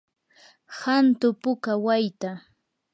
[0.79, 2.31] hantu puka wayta.